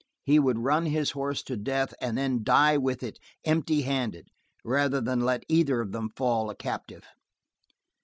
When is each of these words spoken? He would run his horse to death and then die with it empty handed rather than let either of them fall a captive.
He 0.23 0.39
would 0.39 0.57
run 0.57 0.87
his 0.87 1.11
horse 1.11 1.43
to 1.43 1.55
death 1.55 1.93
and 2.01 2.17
then 2.17 2.43
die 2.43 2.75
with 2.75 3.03
it 3.03 3.19
empty 3.45 3.83
handed 3.83 4.29
rather 4.65 4.99
than 4.99 5.19
let 5.23 5.43
either 5.47 5.79
of 5.79 5.91
them 5.91 6.09
fall 6.15 6.49
a 6.49 6.55
captive. 6.55 7.03